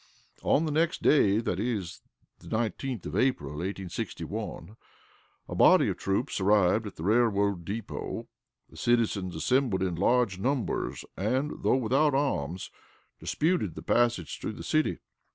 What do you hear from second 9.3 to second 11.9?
assembled in large numbers, and, though